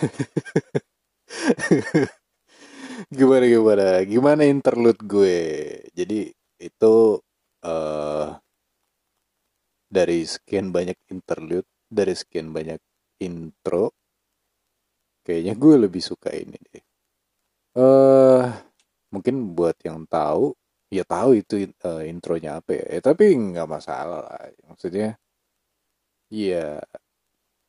[3.18, 3.86] gimana gimana?
[4.04, 5.38] Gimana interlude gue?
[5.92, 6.94] Jadi itu
[7.64, 8.28] uh,
[9.90, 12.78] dari sekian banyak interlude dari sekian banyak
[13.20, 13.90] intro
[15.26, 16.84] kayaknya gue lebih suka ini deh.
[17.76, 18.44] Eh uh,
[19.12, 20.54] mungkin buat yang tahu
[20.90, 22.84] ya tahu itu uh, intronya apa ya.
[22.98, 25.18] Eh, tapi nggak masalah lah maksudnya
[26.30, 26.78] iya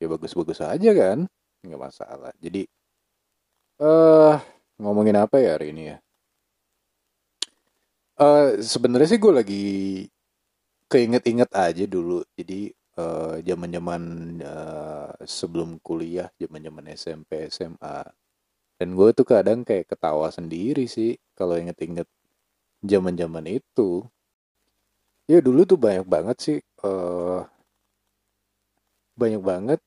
[0.02, 1.26] ya bagus-bagus aja kan
[1.66, 2.32] nggak masalah.
[2.42, 2.66] Jadi
[3.82, 4.38] eh uh,
[4.82, 5.98] ngomongin apa ya hari ini ya?
[8.22, 9.66] Uh, sebenarnya sih gue lagi
[10.92, 12.22] keinget-inget aja dulu.
[12.38, 12.70] Jadi
[13.42, 14.02] zaman-zaman
[14.46, 18.06] uh, uh, sebelum kuliah zaman-zaman SMP SMA
[18.78, 22.10] dan gue tuh kadang kayak ketawa sendiri sih kalau inget-inget
[22.82, 24.06] zaman-zaman itu.
[25.30, 27.46] Ya dulu tuh banyak banget sih uh,
[29.16, 29.80] banyak banget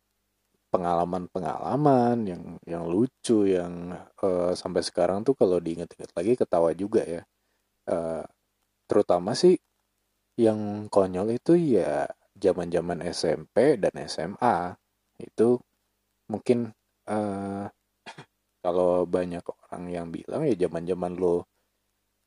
[0.74, 7.22] pengalaman-pengalaman yang yang lucu yang uh, sampai sekarang tuh kalau diinget-inget lagi ketawa juga ya.
[7.86, 8.26] Uh,
[8.90, 9.54] terutama sih
[10.34, 14.74] yang konyol itu ya zaman-zaman SMP dan SMA
[15.22, 15.62] itu
[16.26, 16.74] mungkin
[17.06, 17.70] uh,
[18.64, 21.46] kalau banyak orang yang bilang ya zaman-zaman lo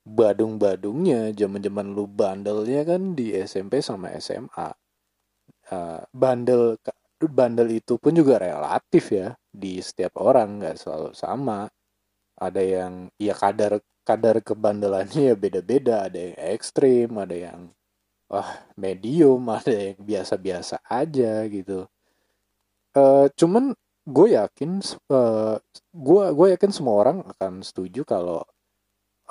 [0.08, 4.72] badung-badungnya zaman-zaman lu bandelnya kan di SMP sama SMA
[5.76, 6.80] uh, bandel
[7.26, 11.66] bandel itu pun juga relatif ya di setiap orang nggak selalu sama.
[12.38, 16.06] Ada yang ya kadar kadar kebandelannya ya beda-beda.
[16.06, 17.74] Ada yang ekstrim ada yang
[18.30, 21.90] wah medium ada yang biasa-biasa aja gitu.
[22.94, 23.74] Uh, cuman
[24.08, 24.80] gue yakin
[25.12, 25.60] uh,
[25.92, 28.40] gue gue yakin semua orang akan setuju kalau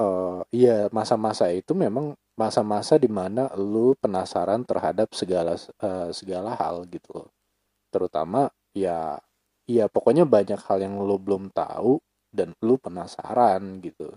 [0.00, 6.84] uh, ya masa-masa itu memang masa-masa di mana lu penasaran terhadap segala uh, segala hal
[6.92, 7.35] gitu loh
[7.96, 9.16] terutama ya
[9.64, 11.96] ya pokoknya banyak hal yang lu belum tahu
[12.28, 14.12] dan lu penasaran gitu.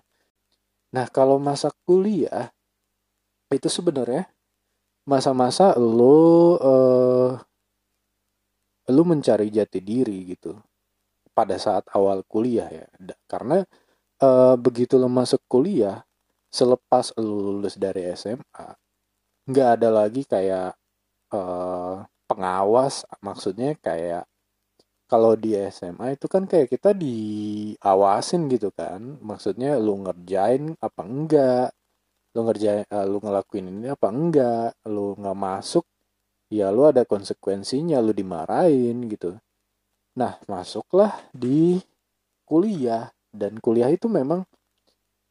[0.92, 2.52] Nah kalau masa kuliah
[3.50, 4.28] itu sebenarnya
[5.08, 7.34] masa-masa lu uh,
[8.92, 10.60] lu mencari jati diri gitu
[11.32, 12.86] pada saat awal kuliah ya.
[13.26, 13.64] Karena
[14.22, 16.04] uh, begitu lo masuk kuliah
[16.52, 18.76] selepas lo lulus dari SMA
[19.50, 20.78] nggak ada lagi kayak
[21.34, 24.30] uh, pengawas maksudnya kayak
[25.10, 29.18] kalau di SMA itu kan kayak kita diawasin gitu kan.
[29.26, 31.74] Maksudnya lu ngerjain apa enggak?
[32.38, 34.78] Lu ngerjain uh, lu ngelakuin ini apa enggak?
[34.86, 35.86] Lu nggak masuk
[36.54, 39.34] ya lu ada konsekuensinya lu dimarahin gitu.
[40.14, 41.82] Nah masuklah di
[42.46, 43.10] kuliah.
[43.34, 44.46] Dan kuliah itu memang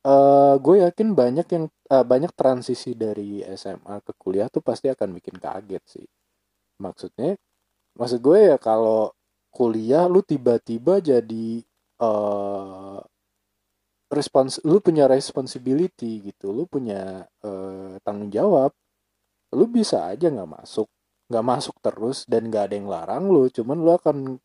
[0.06, 5.08] uh, gue yakin banyak yang uh, banyak transisi dari SMA ke kuliah tuh pasti akan
[5.19, 6.06] bikin kaget sih
[6.78, 7.36] maksudnya
[7.98, 9.12] maksud gue ya kalau
[9.50, 11.62] kuliah lu tiba-tiba jadi
[12.02, 13.02] uh,
[14.08, 18.70] respons lu punya responsibility gitu lu punya uh, tanggung jawab
[19.52, 20.88] lu bisa aja nggak masuk
[21.28, 23.52] nggak masuk terus dan nggak ada yang larang lu.
[23.52, 24.40] Cuman lu akan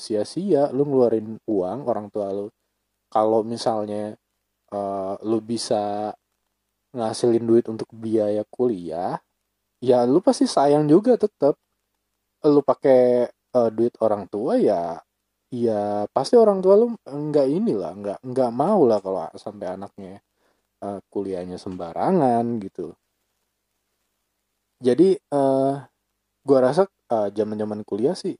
[0.00, 2.48] sia-sia uh, lu ngeluarin uang orang tua lu.
[3.12, 4.16] Kalau misalnya
[4.72, 6.14] uh, lu bisa
[6.96, 9.20] ngasilin duit untuk biaya kuliah
[9.82, 11.58] ya lu pasti sayang juga tetap
[12.46, 13.26] lu pakai
[13.58, 15.02] uh, duit orang tua ya
[15.52, 20.22] ya pasti orang tua lu nggak inilah nggak nggak mau lah kalau sampai anaknya
[20.86, 22.94] uh, kuliahnya sembarangan gitu.
[24.82, 25.74] Jadi uh,
[26.46, 28.34] gua rasa uh, zaman zaman kuliah sih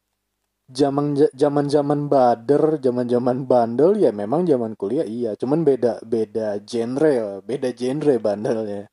[0.73, 5.35] zaman zaman zaman bader zaman zaman bandel ya memang zaman kuliah iya.
[5.39, 8.92] Cuman beda beda genre beda genre bandelnya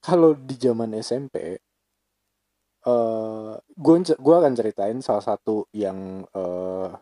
[0.00, 1.60] kalau di zaman SMP
[2.88, 6.92] uh, gue gue akan ceritain salah satu yang uh,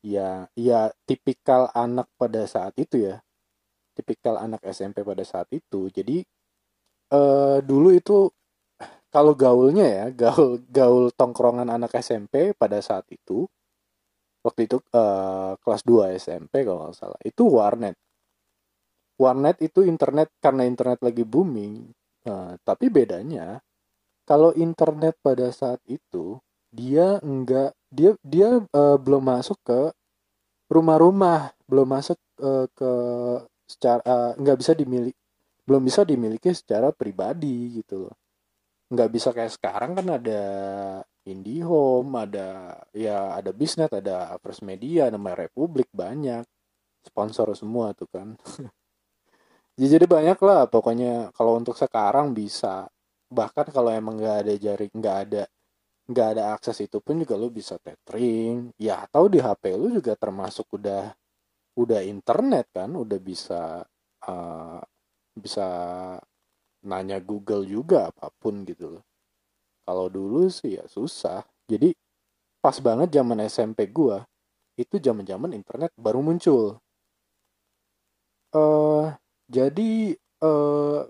[0.00, 3.22] ya ya tipikal anak pada saat itu ya.
[3.94, 5.90] Tipikal anak SMP pada saat itu.
[5.92, 6.24] Jadi
[7.12, 8.30] uh, dulu itu
[9.10, 13.46] kalau gaulnya ya gaul gaul tongkrongan anak SMP pada saat itu
[14.40, 17.98] waktu itu uh, kelas 2 SMP kalau nggak salah itu warnet
[19.20, 21.92] warnet itu internet karena internet lagi booming
[22.24, 23.60] uh, tapi bedanya
[24.24, 26.40] kalau internet pada saat itu
[26.72, 29.92] dia enggak dia dia uh, belum masuk ke
[30.72, 32.92] rumah-rumah belum masuk uh, ke
[33.68, 35.18] secara uh, nggak bisa dimiliki
[35.68, 38.14] belum bisa dimiliki secara pribadi gitu loh
[38.90, 40.42] nggak bisa kayak sekarang kan ada
[41.28, 46.42] IndiHome, ada ya ada bisnet, ada First Media, namanya Republik banyak
[47.04, 48.34] sponsor semua tuh kan.
[49.80, 52.84] Ya, jadi banyak lah pokoknya kalau untuk sekarang bisa.
[53.32, 55.42] Bahkan kalau emang nggak ada jaring nggak ada
[56.10, 58.76] nggak ada akses itu pun juga lu bisa tethering.
[58.76, 61.16] Ya atau di HP lu juga termasuk udah
[61.80, 63.80] udah internet kan udah bisa
[64.28, 64.80] uh,
[65.32, 65.68] bisa
[66.84, 69.04] nanya Google juga apa pun gitu loh.
[69.88, 71.40] Kalau dulu sih ya susah.
[71.64, 71.96] Jadi
[72.60, 74.28] pas banget zaman SMP gua
[74.76, 76.76] itu zaman-zaman internet baru muncul.
[78.50, 79.14] Uh,
[79.50, 80.14] jadi
[80.46, 81.02] uh,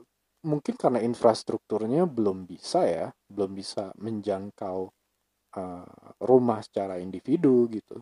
[0.49, 4.89] mungkin karena infrastrukturnya belum bisa ya, belum bisa menjangkau
[5.61, 8.01] uh, rumah secara individu gitu.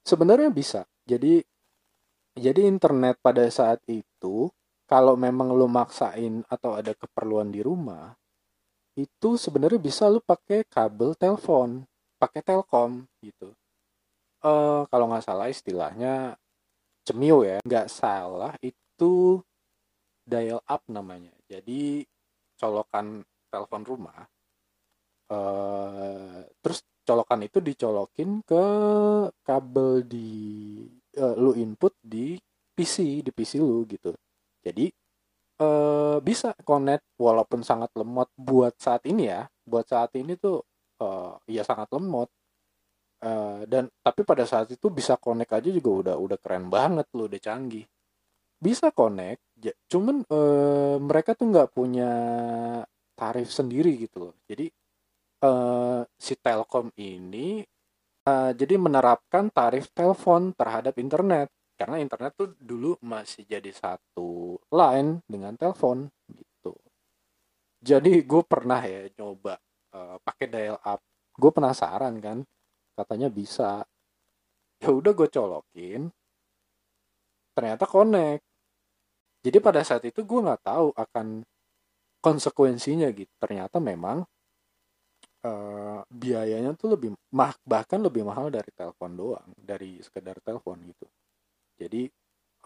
[0.00, 0.88] Sebenarnya bisa.
[1.04, 1.44] Jadi
[2.38, 4.48] jadi internet pada saat itu
[4.88, 8.16] kalau memang lo maksain atau ada keperluan di rumah
[8.96, 11.84] itu sebenarnya bisa lo pakai kabel telepon,
[12.16, 13.52] pakai telkom gitu.
[14.40, 16.40] Uh, kalau nggak salah istilahnya
[17.04, 19.42] cemio ya, nggak salah itu
[20.28, 21.32] dial up namanya.
[21.48, 22.04] Jadi
[22.60, 24.28] colokan telepon rumah.
[25.28, 28.64] Uh, terus colokan itu dicolokin ke
[29.44, 30.28] kabel di
[31.16, 32.36] uh, lu input di
[32.76, 34.12] PC di PC lu gitu.
[34.60, 34.92] Jadi
[35.64, 39.48] uh, bisa connect walaupun sangat lemot buat saat ini ya.
[39.64, 40.60] Buat saat ini tuh
[41.00, 42.28] uh, ya sangat lemot.
[43.18, 47.26] Uh, dan tapi pada saat itu bisa connect aja juga udah udah keren banget lu
[47.26, 47.82] udah canggih
[48.58, 49.40] bisa connect
[49.90, 52.12] cuman uh, mereka tuh nggak punya
[53.18, 54.34] tarif sendiri gitu loh.
[54.46, 54.70] Jadi
[55.42, 57.66] uh, si Telkom ini
[58.28, 61.50] uh, jadi menerapkan tarif telepon terhadap internet.
[61.78, 66.74] Karena internet tuh dulu masih jadi satu line dengan telepon gitu.
[67.78, 69.54] Jadi gue pernah ya coba
[69.94, 70.98] uh, pakai dial up.
[71.38, 72.42] Gue penasaran kan
[72.98, 73.86] katanya bisa.
[74.82, 76.10] Ya udah gue colokin.
[77.54, 78.47] Ternyata connect
[79.44, 81.46] jadi pada saat itu gue nggak tahu akan
[82.18, 83.30] konsekuensinya gitu.
[83.38, 84.26] Ternyata memang
[85.46, 91.06] uh, biayanya tuh lebih mah bahkan lebih mahal dari telepon doang dari sekedar telepon gitu.
[91.78, 92.10] Jadi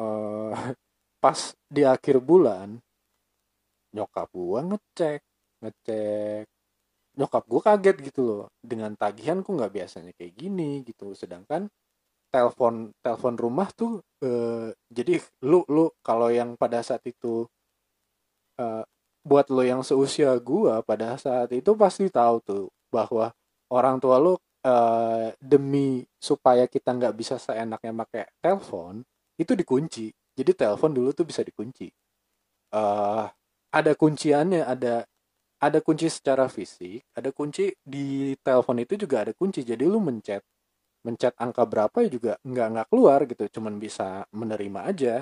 [0.01, 0.53] uh,
[1.23, 1.39] pas
[1.69, 2.81] di akhir bulan
[3.93, 5.21] nyokap gue ngecek
[5.63, 6.45] ngecek.
[7.13, 8.49] Nyokap gue kaget gitu loh.
[8.65, 11.13] Dengan tagihan kok nggak biasanya kayak gini gitu.
[11.13, 11.69] Sedangkan
[12.33, 17.45] telepon telepon rumah tuh uh, jadi lu lu kalau yang pada saat itu
[18.57, 18.83] uh,
[19.23, 23.31] buat lo yang seusia gua pada saat itu pasti tahu tuh bahwa
[23.71, 24.35] orang tua lu
[24.65, 29.05] uh, demi supaya kita nggak bisa seenaknya pakai telepon
[29.39, 30.11] itu dikunci.
[30.33, 31.93] Jadi telepon dulu tuh bisa dikunci.
[32.73, 33.29] Uh,
[33.73, 35.05] ada kunciannya ada
[35.63, 39.61] ada kunci secara fisik ada kunci di telepon itu juga ada kunci.
[39.63, 40.43] Jadi lu mencet
[41.03, 45.15] mencet angka berapa ya juga nggak nggak keluar gitu cuman bisa menerima aja.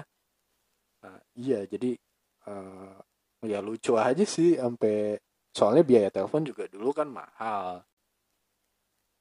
[1.00, 1.96] Nah, iya jadi
[2.48, 2.96] uh,
[3.48, 5.16] ya lucu aja sih sampai
[5.56, 7.80] soalnya biaya telepon juga dulu kan mahal.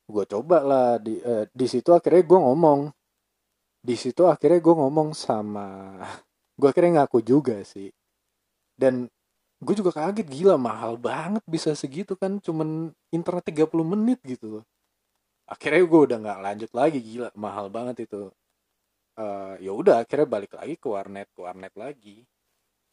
[0.09, 2.79] Gue coba lah di uh, di situ akhirnya gue ngomong.
[3.79, 5.95] Di situ akhirnya gue ngomong sama
[6.59, 7.87] gue akhirnya ngaku juga sih.
[8.75, 9.07] Dan
[9.59, 14.65] gue juga kaget gila mahal banget bisa segitu kan cuman internet 30 menit gitu loh
[15.49, 18.29] akhirnya gue udah nggak lanjut lagi gila mahal banget itu.
[19.19, 22.23] Uh, ya udah akhirnya balik lagi ke warnet ke warnet lagi.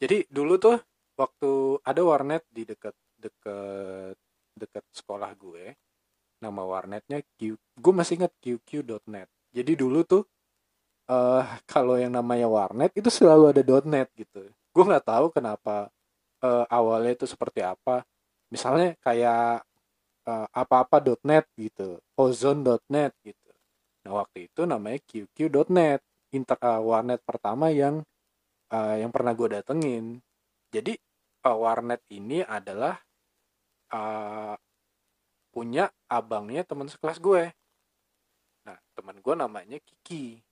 [0.01, 0.77] Jadi dulu tuh
[1.17, 1.51] waktu
[1.85, 4.17] ada warnet di deket deket
[4.57, 5.73] deket sekolah gue
[6.37, 9.25] nama warnetnya Q gue masih inget qq.net
[9.57, 10.23] jadi dulu tuh
[11.09, 14.43] uh, kalau yang namanya warnet itu selalu ada .net gitu.
[14.71, 15.89] Gue nggak tahu kenapa
[16.43, 18.03] uh, awalnya itu seperti apa.
[18.51, 19.66] Misalnya kayak
[20.27, 23.51] uh, apa-apa.net gitu, ozone.net gitu.
[24.03, 26.03] Nah waktu itu namanya qq.net,
[26.35, 28.03] inter uh, warnet pertama yang
[28.71, 30.19] uh, yang pernah gue datengin.
[30.69, 30.99] Jadi
[31.47, 32.99] uh, warnet ini adalah
[33.95, 34.55] uh,
[35.49, 37.49] punya abangnya teman sekelas gue.
[38.67, 40.43] Nah teman gue namanya Kiki.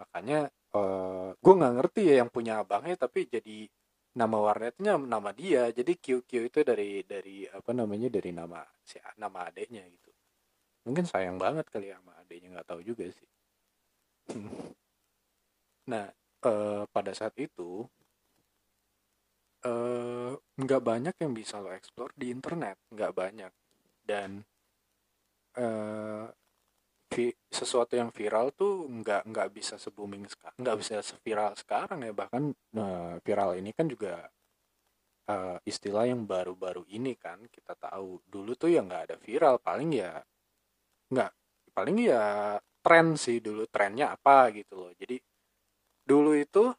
[0.00, 3.68] Makanya uh, gue nggak ngerti ya yang punya abangnya tapi jadi
[4.12, 9.48] nama warnetnya nama dia jadi QQ itu dari dari apa namanya dari nama si nama
[9.48, 10.10] adeknya gitu.
[10.84, 13.30] Mungkin sayang banget kali ya sama adeknya nggak tahu juga sih.
[15.82, 16.06] Nah
[16.46, 17.82] eh, pada saat itu
[19.66, 23.52] eh, nggak banyak yang bisa lo explore di internet nggak banyak.
[24.06, 24.46] Dan
[25.58, 26.26] eh,
[27.52, 32.12] sesuatu yang viral tuh nggak nggak bisa se booming sekarang nggak bisa seviral sekarang ya.
[32.16, 32.42] Bahkan
[32.78, 34.26] uh, viral ini kan juga
[35.28, 38.24] uh, istilah yang baru-baru ini kan kita tahu.
[38.24, 40.18] Dulu tuh ya nggak ada viral paling ya
[41.12, 41.32] nggak
[41.76, 44.92] paling ya tren sih dulu trennya apa gitu loh.
[44.96, 45.16] Jadi
[46.02, 46.72] dulu itu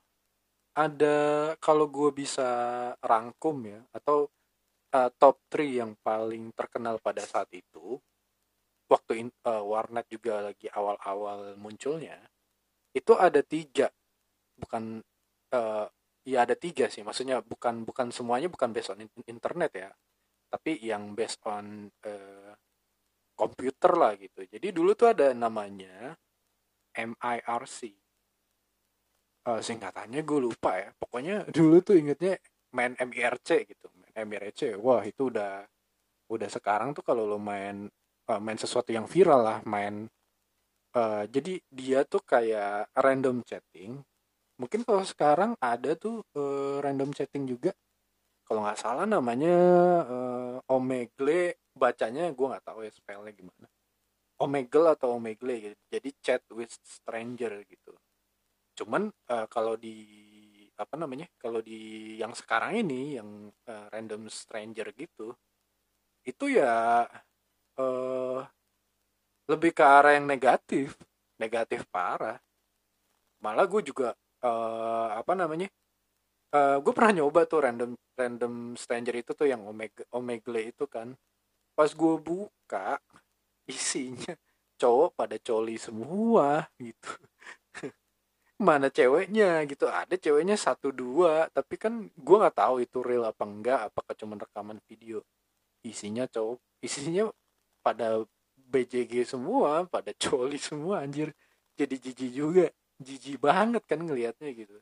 [0.73, 2.49] ada kalau gue bisa
[2.97, 4.25] rangkum ya atau
[4.93, 8.01] uh, top 3 yang paling terkenal pada saat itu
[8.93, 12.21] waktu uh, warnet juga lagi awal-awal munculnya
[12.93, 13.89] itu ada tiga.
[14.53, 15.01] Bukan
[15.57, 15.85] uh,
[16.23, 19.89] ya ada tiga sih maksudnya bukan bukan semuanya bukan based on internet ya
[20.53, 22.53] tapi yang based on uh,
[23.97, 24.45] lah gitu.
[24.45, 26.13] Jadi dulu tuh ada namanya
[26.93, 28.03] MIRC
[29.49, 32.39] uh, singkatannya gue lupa ya pokoknya dulu tuh ingetnya
[32.73, 35.65] main MIRC gitu main MIRC wah itu udah
[36.31, 37.89] udah sekarang tuh kalau lo main
[38.29, 40.07] uh, main sesuatu yang viral lah main
[40.95, 43.99] uh, jadi dia tuh kayak random chatting.
[44.61, 47.73] Mungkin kalau sekarang ada tuh uh, random chatting juga.
[48.43, 49.55] Kalau nggak salah namanya
[50.05, 53.67] uh, Omegle bacanya gue nggak tahu ya spellnya gimana.
[54.37, 55.77] Omegle atau Omegle gitu.
[55.89, 57.93] jadi chat with stranger gitu.
[58.77, 59.95] Cuman uh, kalau di
[60.73, 63.29] apa namanya kalau di yang sekarang ini yang
[63.69, 65.37] uh, random stranger gitu
[66.25, 67.05] itu ya
[67.79, 68.41] uh,
[69.47, 70.95] lebih ke arah yang negatif
[71.43, 72.39] negatif parah.
[73.43, 74.15] Malah gue juga
[74.45, 75.67] uh, apa namanya
[76.55, 81.11] uh, gue pernah nyoba tuh random random stranger itu tuh yang omega omegle itu kan.
[81.73, 83.01] Pas gue buka
[83.67, 84.37] isinya
[84.79, 87.11] cowok pada coli semua gitu.
[88.67, 89.91] Mana ceweknya gitu.
[89.91, 94.39] Ada ceweknya satu dua tapi kan gue nggak tahu itu real apa enggak apakah cuma
[94.39, 95.19] rekaman video.
[95.83, 97.27] Isinya cowok isinya
[97.83, 98.23] pada
[98.71, 101.35] BJG semua pada coli semua anjir.
[101.77, 102.67] Jadi jijik juga.
[102.97, 104.77] Jijik banget kan ngelihatnya gitu.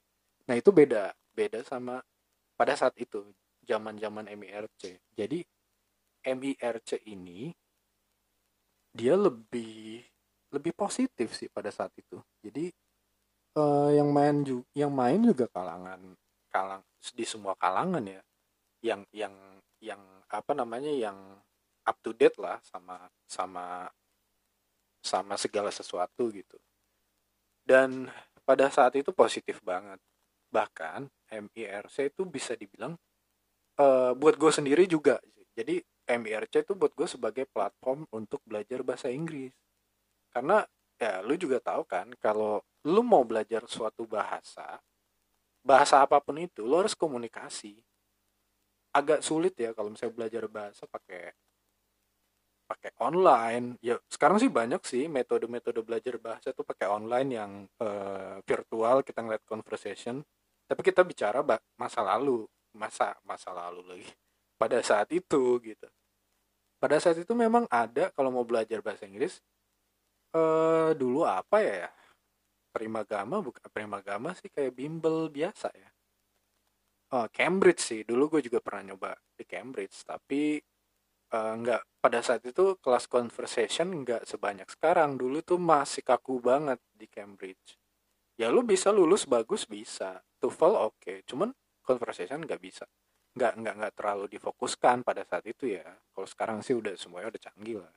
[0.45, 1.11] Nah itu beda.
[1.33, 2.03] Beda sama
[2.61, 3.25] pada saat itu
[3.65, 5.41] zaman zaman MIRC jadi
[6.21, 7.49] MIRC ini
[8.93, 10.05] dia lebih
[10.51, 12.19] lebih positif sih pada saat itu.
[12.43, 12.69] Jadi
[13.55, 16.13] uh, yang main juga yang main juga kalangan
[16.51, 16.83] kalang
[17.15, 18.21] di semua kalangan ya.
[18.83, 19.35] Yang yang
[19.81, 21.17] yang apa namanya yang
[21.85, 23.89] up to date lah sama sama
[25.01, 26.57] sama segala sesuatu gitu.
[27.65, 28.09] Dan
[28.45, 29.97] pada saat itu positif banget.
[30.51, 32.93] Bahkan MIRC itu bisa dibilang
[33.81, 35.17] uh, buat gue sendiri juga.
[35.57, 39.53] Jadi MIRC itu buat gue sebagai platform untuk belajar bahasa Inggris.
[40.31, 40.61] Karena
[41.01, 44.77] ya lu juga tahu kan kalau lu mau belajar suatu bahasa
[45.61, 47.81] bahasa apa pun itu lu harus komunikasi.
[48.91, 51.31] Agak sulit ya kalau misalnya belajar bahasa pakai
[52.71, 53.75] pakai online.
[53.83, 57.51] Ya sekarang sih banyak sih metode-metode belajar bahasa tuh pakai online yang
[57.83, 60.23] uh, virtual kita ngeliat conversation.
[60.63, 61.43] Tapi kita bicara
[61.75, 64.09] masa lalu masa masa lalu lagi.
[64.55, 65.87] Pada saat itu gitu.
[66.79, 69.43] Pada saat itu memang ada kalau mau belajar bahasa Inggris
[70.33, 71.91] uh, dulu apa ya
[72.71, 75.91] Primagama bukan Primagama sih kayak bimbel biasa ya.
[77.11, 78.07] Uh, Cambridge sih.
[78.07, 80.63] Dulu gue juga pernah nyoba di Cambridge tapi
[81.31, 85.15] uh, nggak pada saat itu kelas conversation nggak sebanyak sekarang.
[85.15, 87.79] Dulu tuh masih kaku banget di Cambridge.
[88.35, 90.19] Ya lu bisa lulus bagus bisa.
[90.41, 90.97] TOEFL oke.
[91.01, 91.17] Okay.
[91.25, 92.85] cuman conversation nggak bisa.
[93.37, 95.85] Nggak nggak nggak terlalu difokuskan pada saat itu ya.
[95.85, 97.93] Kalau sekarang sih udah semuanya udah canggih lah.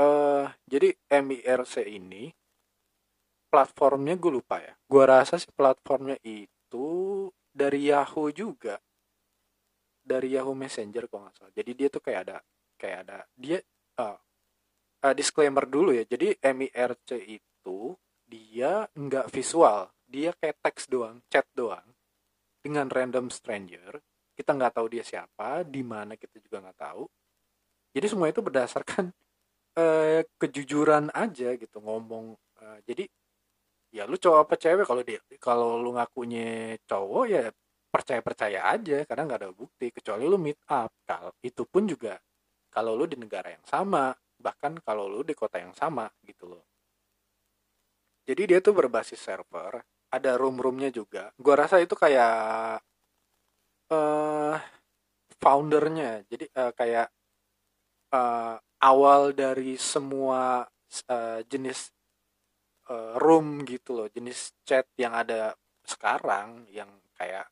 [0.00, 2.32] Uh, jadi MIRC ini
[3.52, 4.72] platformnya gue lupa ya.
[4.88, 8.78] Gue rasa sih platformnya itu dari Yahoo juga
[10.00, 11.52] dari Yahoo Messenger kok nggak salah.
[11.54, 12.38] Jadi dia tuh kayak ada
[12.80, 13.58] kayak ada dia
[14.00, 14.16] uh,
[15.04, 16.04] uh, disclaimer dulu ya.
[16.08, 17.78] Jadi MIRC itu
[18.24, 19.90] dia nggak visual.
[20.10, 21.86] Dia kayak teks doang chat doang
[22.60, 24.00] dengan random stranger.
[24.34, 27.04] Kita nggak tahu dia siapa di mana kita juga nggak tahu.
[27.90, 29.10] Jadi semua itu berdasarkan
[29.76, 33.04] uh, kejujuran aja gitu ngomong uh, jadi
[33.90, 34.86] ya lu cowok apa cewek?
[34.86, 37.44] Kalau dia kalau lu ngakunya cowok ya
[37.90, 40.90] percaya percaya aja karena nggak ada bukti kecuali lu meet up.
[41.04, 42.16] Kalau itu pun juga
[42.70, 46.64] kalau lu di negara yang sama bahkan kalau lu di kota yang sama gitu loh.
[48.24, 51.34] Jadi dia tuh berbasis server ada room roomnya juga.
[51.34, 52.78] Gua rasa itu kayak
[53.90, 54.56] uh,
[55.42, 56.22] foundernya.
[56.30, 57.10] Jadi uh, kayak
[58.14, 60.64] uh, awal dari semua
[61.10, 61.90] uh, jenis
[63.22, 65.54] room gitu loh jenis chat yang ada
[65.86, 67.46] sekarang yang kayak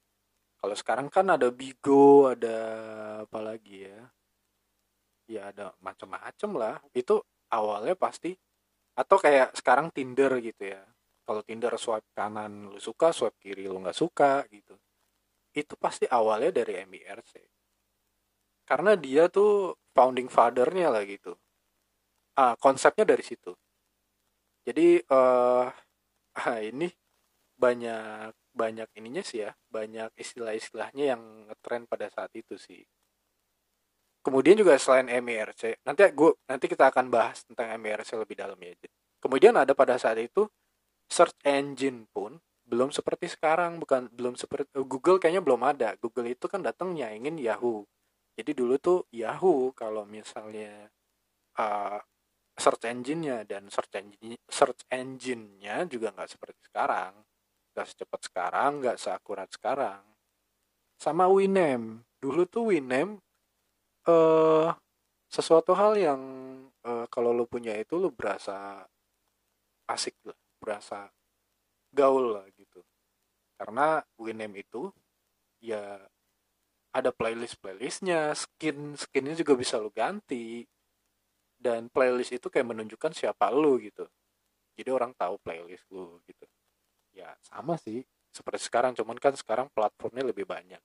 [0.59, 2.57] kalau sekarang kan ada Bigo ada
[3.25, 4.01] apa lagi ya?
[5.29, 6.77] Ya ada macam-macam lah.
[6.93, 7.23] Itu
[7.55, 8.35] awalnya pasti
[8.99, 10.83] atau kayak sekarang Tinder gitu ya.
[11.23, 14.75] Kalau Tinder swipe kanan lu suka swipe kiri lu nggak suka gitu.
[15.55, 17.33] Itu pasti awalnya dari MIRC
[18.69, 21.33] karena dia tuh founding fathernya lah gitu.
[22.37, 23.57] Ah konsepnya dari situ.
[24.67, 25.65] Jadi uh,
[26.37, 26.93] ah, ini
[27.57, 32.83] banyak banyak ininya sih ya banyak istilah-istilahnya yang ngetren pada saat itu sih.
[34.19, 38.75] Kemudian juga selain MIRC nanti gue nanti kita akan bahas tentang MIRC lebih dalam ya.
[39.23, 40.51] Kemudian ada pada saat itu
[41.07, 45.95] search engine pun belum seperti sekarang bukan belum seperti Google kayaknya belum ada.
[46.03, 47.87] Google itu kan datangnya ingin Yahoo.
[48.37, 50.93] Jadi dulu tuh Yahoo kalau misalnya
[51.59, 51.99] uh,
[52.59, 57.15] search engine-nya dan search engine search engine-nya juga nggak seperti sekarang
[57.87, 60.03] secepat sekarang nggak seakurat sekarang.
[60.99, 63.23] Sama Winamp dulu tuh Winamp
[64.11, 64.75] uh,
[65.31, 66.21] sesuatu hal yang
[66.83, 68.83] uh, kalau lo punya itu lo berasa
[69.87, 71.07] asik lah berasa
[71.95, 72.83] gaul lah gitu.
[73.55, 74.91] Karena Winamp itu
[75.63, 76.03] ya
[76.95, 80.67] ada playlist playlistnya skin skinnya juga bisa lo ganti.
[81.59, 84.07] Dan playlist itu kayak menunjukkan siapa lo gitu.
[84.79, 86.47] Jadi orang tahu playlist lo gitu
[87.19, 88.01] ya sama sih.
[88.31, 90.81] Seperti sekarang cuman kan sekarang platformnya lebih banyak.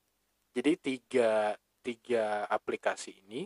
[0.54, 3.46] Jadi tiga tiga aplikasi ini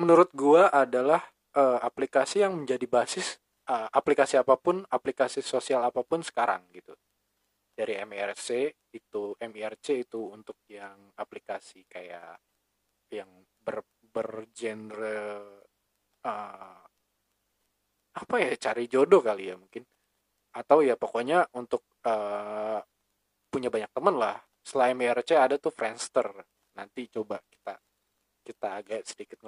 [0.00, 1.22] menurut gua adalah
[1.54, 6.92] uh, aplikasi yang menjadi basis uh, aplikasi apa pun, aplikasi sosial apa pun sekarang gitu.
[7.74, 12.38] Dari MIRC itu MIRC itu untuk yang aplikasi kayak
[13.10, 13.28] yang
[13.62, 13.82] ber
[14.14, 15.42] bergenre
[16.22, 16.82] uh,
[18.14, 19.82] apa ya cari jodoh kali ya mungkin
[20.54, 22.78] atau ya pokoknya untuk uh,
[23.50, 26.30] punya banyak temen lah selain MIRC ada tuh Friendster
[26.78, 27.74] nanti coba kita
[28.46, 29.42] kita agak sedikit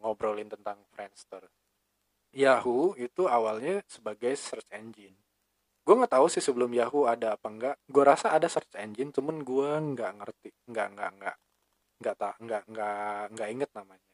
[0.00, 1.48] ngobrolin tentang Friendster
[2.30, 5.18] Yahoo itu awalnya sebagai search engine.
[5.82, 7.76] Gue nggak tahu sih sebelum Yahoo ada apa enggak.
[7.90, 11.36] Gue rasa ada search engine, cuman gue nggak ngerti, nggak nggak nggak
[12.00, 14.08] nggak tak nggak nggak nggak inget namanya.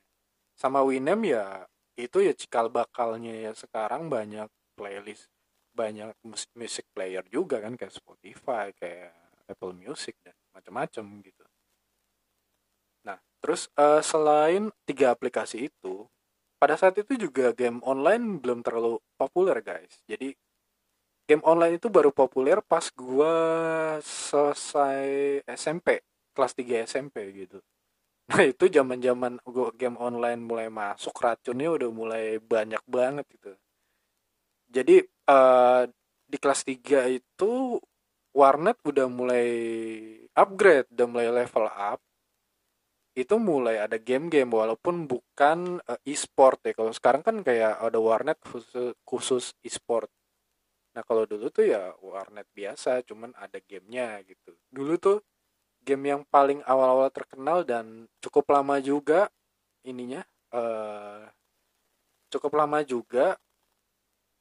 [0.56, 1.68] Sama Winem ya
[2.00, 5.28] itu ya cikal bakalnya ya sekarang banyak playlist,
[5.76, 6.16] banyak
[6.56, 9.12] music player juga kan kayak Spotify, kayak
[9.44, 11.44] Apple Music dan macam-macam gitu.
[13.04, 16.08] Nah, terus uh, selain tiga aplikasi itu,
[16.56, 20.02] pada saat itu juga game online belum terlalu populer guys.
[20.08, 20.32] Jadi
[21.28, 23.34] game online itu baru populer pas gua
[24.00, 26.00] selesai SMP
[26.32, 27.60] kelas 3 SMP gitu.
[28.26, 33.54] Nah itu zaman zaman gua game online mulai masuk racunnya udah mulai banyak banget gitu.
[34.66, 35.82] Jadi uh,
[36.26, 37.78] di kelas 3 itu
[38.36, 39.48] warnet udah mulai
[40.36, 42.00] upgrade udah mulai level up.
[43.16, 46.72] Itu mulai ada game-game walaupun bukan uh, e-sport ya.
[46.76, 50.10] Kalau sekarang kan kayak ada warnet khusus khusus e-sport.
[50.92, 54.52] Nah kalau dulu tuh ya warnet biasa cuman ada gamenya gitu.
[54.68, 55.18] Dulu tuh
[55.86, 59.30] game yang paling awal-awal terkenal dan cukup lama juga
[59.86, 61.24] ininya uh,
[62.26, 63.38] cukup lama juga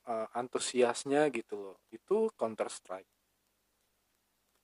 [0.09, 3.09] uh, antusiasnya gitu loh itu Counter Strike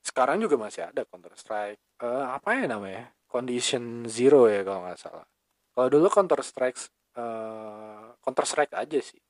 [0.01, 4.99] sekarang juga masih ada Counter Strike uh, apa ya namanya Condition Zero ya kalau nggak
[4.99, 5.25] salah.
[5.71, 6.77] Kalau dulu Counter Strike
[7.15, 9.21] uh, Counter Strike aja sih.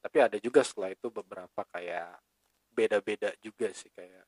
[0.00, 2.18] Tapi ada juga setelah itu beberapa kayak
[2.72, 4.24] beda-beda juga sih kayak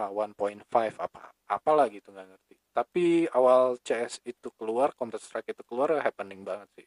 [0.00, 0.64] uh, 1.5
[0.96, 2.56] apa apalah gitu nggak ngerti.
[2.70, 3.04] Tapi
[3.36, 6.86] awal CS itu keluar, Counter Strike itu keluar happening banget sih.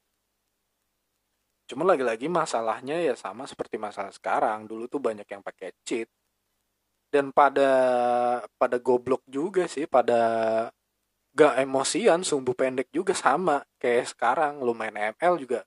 [1.74, 4.70] Cuma lagi-lagi masalahnya ya sama seperti masalah sekarang.
[4.70, 6.06] Dulu tuh banyak yang pakai cheat.
[7.10, 7.72] Dan pada
[8.62, 10.22] pada goblok juga sih pada
[11.34, 14.62] gak emosian sumbu pendek juga sama kayak sekarang.
[14.62, 15.66] Lu main ML juga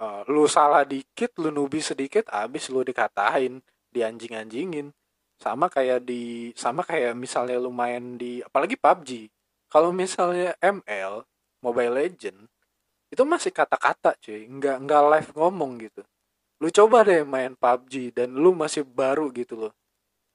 [0.00, 3.60] uh, lu salah dikit lu nubi sedikit abis lu dikatain
[3.92, 4.96] dianjing-anjingin.
[5.36, 9.28] Sama kayak di sama kayak misalnya lu main di apalagi PUBG
[9.68, 11.20] kalau misalnya ML
[11.60, 12.48] Mobile Legend
[13.12, 14.48] itu masih kata-kata cuy.
[14.48, 16.02] Nggak nggak live ngomong gitu.
[16.64, 19.72] Lu coba deh main PUBG dan lu masih baru gitu loh.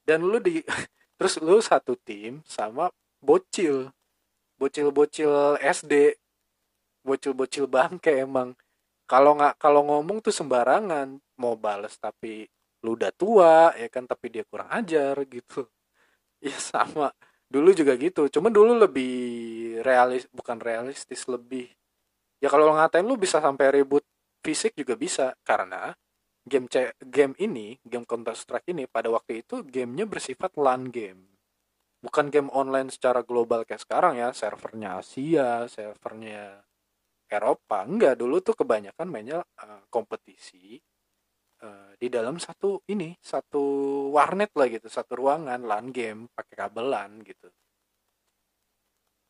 [0.05, 0.61] Dan lu di
[1.17, 3.89] terus lu satu tim sama bocil.
[4.61, 6.17] Bocil-bocil SD
[7.01, 8.53] bocil-bocil bangke emang.
[9.09, 11.17] Kalau nggak kalau ngomong tuh sembarangan.
[11.41, 12.45] Mau bales tapi
[12.85, 15.65] lu udah tua ya kan tapi dia kurang ajar gitu.
[16.37, 17.09] Ya sama.
[17.49, 18.29] Dulu juga gitu.
[18.29, 19.09] Cuman dulu lebih
[19.81, 21.76] realis bukan realistis lebih
[22.37, 24.05] ya kalau ngatain lu bisa sampai ribut
[24.45, 25.91] fisik juga bisa karena
[26.47, 31.35] game C game ini game Counter Strike ini pada waktu itu gamenya bersifat LAN game.
[31.99, 36.63] Bukan game online secara global kayak sekarang ya servernya Asia servernya
[37.27, 38.15] Eropa enggak.
[38.15, 40.79] Dulu tuh kebanyakan mainnya uh, kompetisi
[41.67, 43.63] uh, di dalam satu ini satu
[44.15, 47.51] warnet lah gitu satu ruangan LAN game pakai kabelan gitu.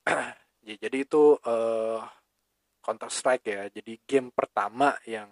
[0.67, 2.03] Ya, jadi itu uh,
[2.87, 3.67] Counter Strike ya.
[3.67, 5.27] Jadi game pertama yang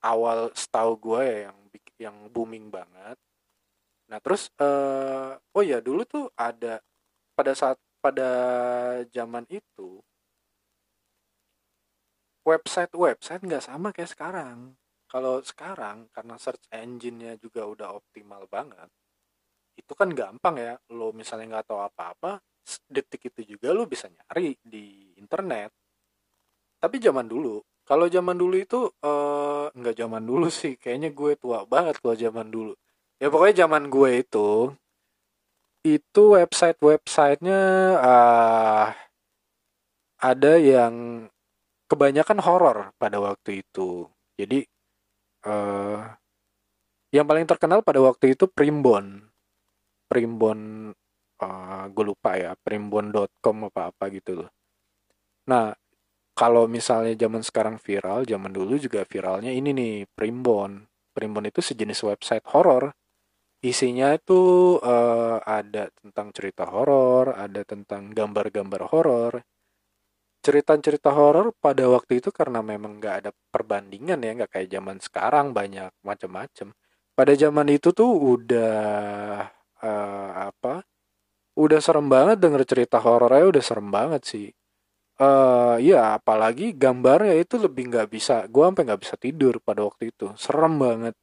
[0.00, 1.58] awal setahu gue ya yang
[2.00, 3.20] yang booming banget.
[4.08, 6.80] Nah terus uh, oh ya dulu tuh ada
[7.36, 8.30] pada saat pada
[9.12, 10.00] zaman itu
[12.46, 14.72] website website nggak sama kayak sekarang.
[15.06, 18.88] Kalau sekarang karena search engine-nya juga udah optimal banget
[19.76, 20.74] itu kan gampang ya.
[20.96, 22.40] Lo misalnya nggak tahu apa-apa
[22.90, 25.70] detik itu juga lo bisa nyari di internet
[26.86, 30.74] tapi zaman dulu kalau zaman dulu itu eh, nggak zaman dulu sih.
[30.74, 32.74] Kayaknya gue tua banget kalau zaman dulu.
[33.22, 34.48] Ya pokoknya zaman gue itu
[35.86, 37.62] itu website websitenya
[38.02, 38.90] uh,
[40.18, 41.24] ada yang
[41.86, 44.10] kebanyakan horor pada waktu itu.
[44.34, 44.66] Jadi
[45.46, 46.02] uh,
[47.14, 49.30] yang paling terkenal pada waktu itu Primbon.
[50.10, 50.90] Primbon
[51.38, 54.50] uh, gue lupa ya primbon.com apa apa gitu loh.
[55.46, 55.70] Nah
[56.36, 60.84] kalau misalnya zaman sekarang viral zaman dulu juga viralnya ini nih Primbon.
[61.16, 62.92] Primbon itu sejenis website horor.
[63.64, 69.32] Isinya itu uh, ada tentang cerita horor ada tentang gambar-gambar horor.
[70.44, 75.50] Cerita-cerita horor pada waktu itu karena memang nggak ada perbandingan ya nggak kayak zaman sekarang
[75.56, 76.76] banyak macam-macam
[77.16, 78.76] pada zaman itu tuh udah
[79.80, 80.84] uh, apa
[81.56, 84.46] udah serem banget denger cerita horornya udah serem banget sih
[85.20, 90.12] uh, ya apalagi gambarnya itu lebih nggak bisa gue sampai nggak bisa tidur pada waktu
[90.12, 91.14] itu serem banget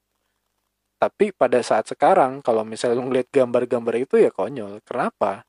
[0.97, 5.43] tapi pada saat sekarang kalau misalnya lu ngeliat gambar-gambar itu ya konyol kenapa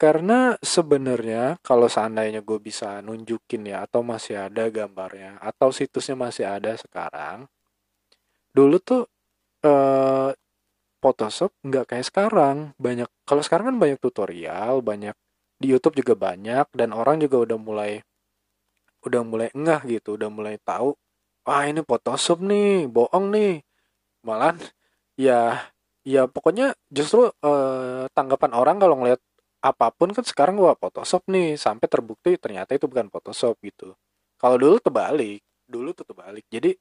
[0.00, 6.48] karena sebenarnya kalau seandainya gue bisa nunjukin ya atau masih ada gambarnya atau situsnya masih
[6.48, 7.44] ada sekarang.
[8.56, 9.04] Dulu tuh
[9.60, 10.32] eh,
[11.04, 12.72] Photoshop nggak kayak sekarang.
[12.80, 15.12] Banyak kalau sekarang kan banyak tutorial, banyak
[15.60, 17.92] di YouTube juga banyak dan orang juga udah mulai
[19.04, 20.96] udah mulai engah gitu, udah mulai tahu
[21.44, 23.64] wah ini Photoshop nih, bohong nih.
[24.26, 24.56] Malah
[25.16, 25.68] ya
[26.04, 29.20] ya pokoknya justru eh, tanggapan orang kalau ngeliat
[29.60, 33.96] apa pun kan sekarang gua Photoshop nih sampai terbukti ternyata itu bukan Photoshop gitu.
[34.40, 36.44] Kalau dulu terbalik, dulu tuh terbalik.
[36.48, 36.72] Jadi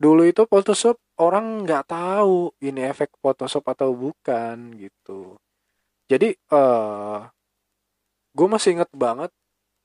[0.00, 5.36] dulu itu Photoshop orang nggak tahu ini efek Photoshop atau bukan gitu.
[6.10, 7.18] Jadi eh,
[8.32, 9.30] gue masih inget banget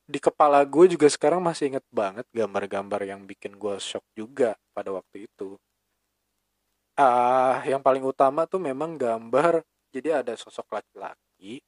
[0.08, 4.96] di kepala gue juga sekarang masih inget banget gambar-gambar yang bikin gue shock juga pada
[4.96, 5.60] waktu itu.
[6.98, 9.62] Ah, uh, yang paling utama tuh memang gambar.
[9.94, 11.62] Jadi ada sosok laki-laki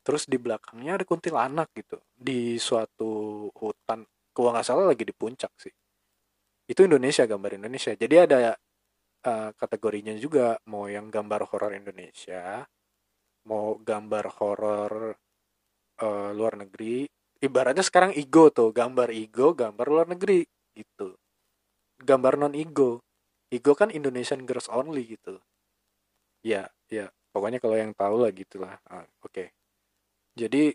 [0.00, 1.98] terus di belakangnya ada kuntilanak gitu.
[2.14, 5.74] Di suatu hutan kalau nggak salah lagi di puncak sih.
[6.70, 7.92] Itu Indonesia gambar Indonesia.
[7.98, 8.54] Jadi ada
[9.26, 12.64] uh, kategorinya juga mau yang gambar horor Indonesia
[13.48, 15.16] mau gambar horor
[16.02, 17.06] uh, luar negeri.
[17.40, 20.44] Ibaratnya sekarang ego tuh gambar ego gambar luar negeri
[20.76, 21.16] gitu.
[22.00, 23.00] Gambar non ego
[23.52, 25.40] ego kan Indonesian girls only gitu.
[26.44, 27.08] Ya ya.
[27.30, 28.76] Pokoknya kalau yang tahu lah gitulah.
[28.90, 29.32] Uh, oke.
[29.32, 29.48] Okay
[30.40, 30.74] jadi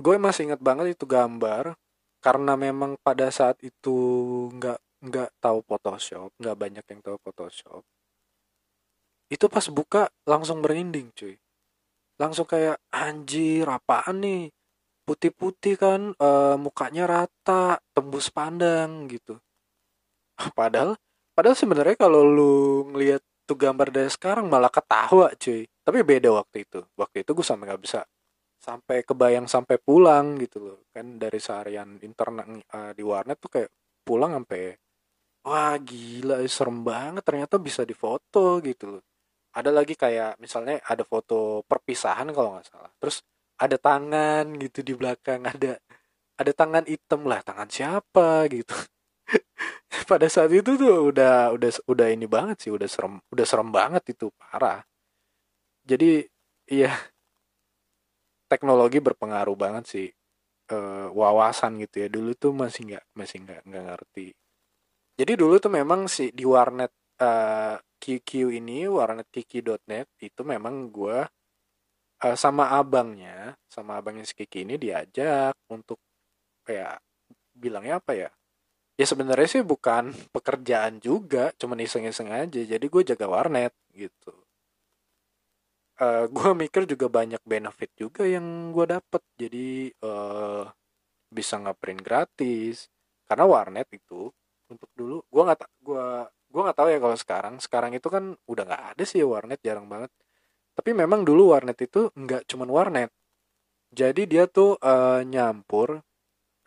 [0.00, 1.76] gue masih inget banget itu gambar
[2.24, 3.96] karena memang pada saat itu
[4.56, 7.84] nggak nggak tahu Photoshop nggak banyak yang tahu Photoshop
[9.30, 11.36] itu pas buka langsung merinding cuy
[12.20, 14.42] langsung kayak anjir apaan nih?
[15.08, 16.28] Putih-putih kan e,
[16.60, 19.40] mukanya rata tembus pandang gitu.
[20.58, 21.00] Padahal
[21.32, 22.54] padahal sebenarnya kalau lu
[22.92, 25.64] ngelihat tuh gambar dari sekarang malah ketawa cuy.
[25.64, 26.84] Tapi beda waktu itu.
[27.00, 28.00] Waktu itu gue sampai nggak bisa
[28.60, 30.78] sampai kebayang sampai pulang gitu loh.
[30.92, 33.70] Kan dari seharian internet uh, di warnet tuh kayak
[34.04, 34.76] pulang sampai
[35.44, 39.02] wah gila serem banget ternyata bisa difoto gitu loh
[39.60, 42.90] ada lagi kayak misalnya ada foto perpisahan kalau nggak salah.
[42.96, 43.20] Terus
[43.60, 45.76] ada tangan gitu di belakang ada
[46.40, 47.44] ada tangan hitam lah.
[47.44, 48.72] Tangan siapa gitu.
[50.10, 54.16] Pada saat itu tuh udah udah udah ini banget sih udah serem udah serem banget
[54.16, 54.80] itu parah.
[55.84, 56.24] Jadi
[56.72, 56.92] iya
[58.50, 60.06] teknologi berpengaruh banget sih
[60.72, 62.08] uh, wawasan gitu ya.
[62.10, 64.28] Dulu tuh masih nggak masih nggak nggak ngerti.
[65.20, 70.88] Jadi dulu tuh memang si di warnet uh, eh, QQ ini warnet kiki.net itu memang
[70.88, 71.18] gue
[72.24, 76.00] uh, sama abangnya sama abangnya si Kiki ini diajak untuk
[76.64, 77.00] kayak
[77.56, 78.30] bilangnya apa ya
[79.00, 84.32] ya sebenarnya sih bukan pekerjaan juga cuma iseng-iseng aja jadi gue jaga warnet gitu.
[86.00, 90.64] Uh, eh, gue mikir juga banyak benefit juga yang gue dapet jadi uh,
[91.32, 92.90] bisa ngeprint gratis
[93.28, 94.28] karena warnet itu
[94.70, 96.06] untuk dulu gue nggak gue
[96.50, 97.54] gue nggak tahu ya kalau sekarang.
[97.62, 100.10] Sekarang itu kan udah nggak ada sih warnet jarang banget.
[100.76, 103.10] Tapi memang dulu warnet itu nggak cuman warnet.
[103.90, 105.98] Jadi dia tuh uh, nyampur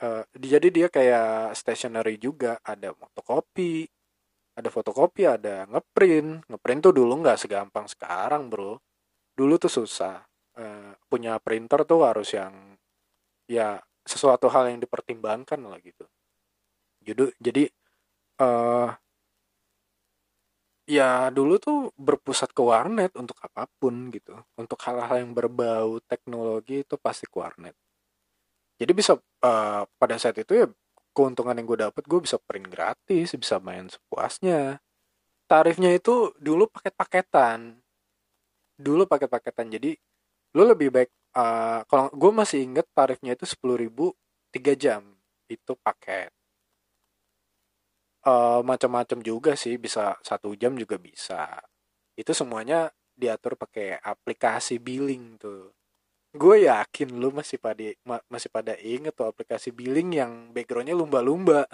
[0.03, 2.59] uh, jadi dia kayak stationery juga.
[2.63, 3.87] Ada fotokopi
[4.53, 6.45] ada fotokopi ada ngeprint.
[6.49, 8.77] Ngeprint tuh dulu nggak segampang sekarang bro.
[9.33, 10.21] Dulu tuh susah.
[10.53, 12.77] Uh, punya printer tuh harus yang
[13.49, 16.05] ya sesuatu hal yang dipertimbangkan lah gitu.
[17.03, 17.63] Jadi jadi
[18.39, 18.93] uh,
[20.99, 24.38] ya dulu tuh berpusat ke warnet untuk apa pun gitu.
[24.60, 27.75] Untuk hal-hal yang berbau teknologi itu pasti ke warnet.
[28.77, 30.67] Jadi bisa uh, pada saat itu ya
[31.13, 34.82] keuntungan yang gue dapet gue bisa print gratis bisa main sepuasnya.
[35.49, 37.79] Tarifnya itu dulu paket-paketan
[38.73, 39.93] dulu paket-paketan jadi
[40.58, 44.13] lu lebih baik uh, kalau gue masih inget tarifnya itu sepuluh ribu
[44.53, 45.06] tiga jam.
[45.49, 46.34] Itu paket
[48.27, 51.59] uh, macam-macam juga sih bisa satu jam juga bisa.
[52.15, 55.73] Itu semuanya diatur pakai aplikasi billing tuh.
[56.33, 61.67] Gue yakin lu masih pada ma masih pada inget tuh aplikasi billing yang backgroundnya lumba-lumba.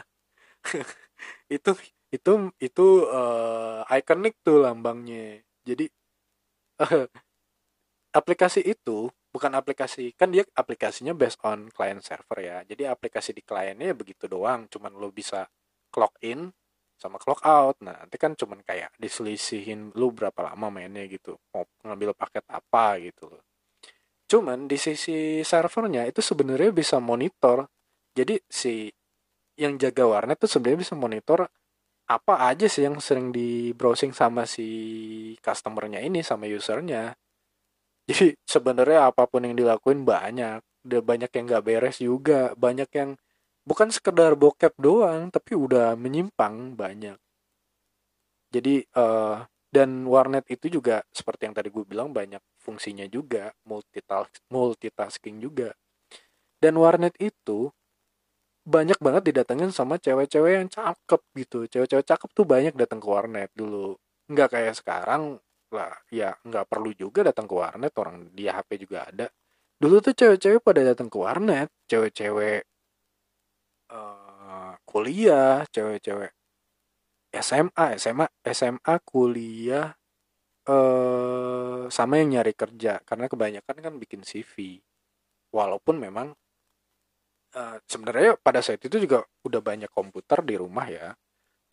[1.51, 1.75] Itu
[2.09, 5.43] itu itu uh, ikonik tuh lambangnya.
[5.67, 5.85] Jadi
[6.81, 7.05] uh,
[8.19, 12.57] aplikasi itu bukan aplikasi kan dia aplikasinya based on client server ya.
[12.65, 14.65] Jadi aplikasi di kliennya ya begitu doang.
[14.71, 15.45] Cuman lo bisa
[15.89, 16.49] clock in
[16.99, 21.65] sama clock out nah nanti kan cuman kayak diselisihin lu berapa lama mainnya gitu mau
[21.83, 23.43] ngambil paket apa gitu loh
[24.29, 27.65] Cuman di sisi servernya itu sebenarnya bisa monitor.
[28.13, 28.85] Jadi si
[29.57, 31.39] yang jaga warnet tuh sebenarnya bisa monitor
[32.05, 34.69] apa aja sih yang sering di browsing sama si
[35.41, 37.17] customernya ini sama usernya.
[38.05, 43.17] Jadi sebenarnya apa pun yang dilakuin banyak, udah banyak yang nggak beres juga, banyak yang
[43.69, 47.21] bukan sekedar bokep doang, tapi udah menyimpang banyak.
[48.49, 54.41] Jadi uh, dan warnet itu juga seperti yang tadi gue bilang banyak fungsinya juga multitask
[54.49, 55.77] multitasking juga.
[56.57, 57.69] Dan warnet itu
[58.65, 61.59] banyak banget didatengin sama cewek-cewek yang cakep gitu.
[61.69, 63.93] Cewek-cewek cakep tuh banyak datang ke warnet dulu.
[64.25, 65.37] Nggak kayak sekarang
[65.69, 69.29] lah ya nggak perlu juga datang ke warnet orang dia HP juga ada.
[69.79, 72.68] Dulu tuh cewek-cewek pada datang ke warnet cewek-cewek
[73.93, 76.33] uh, kuliah cewek-cewek.
[77.29, 79.93] SMA SMA SMA kuliah
[80.65, 83.01] eh sama yang nyari kerja.
[83.05, 84.81] Karena kebanyakan kan bikin CV
[85.53, 86.33] walaupun memang
[87.57, 91.13] uh, sebenarnya pada saat itu juga udah banyak komputer di rumah ya.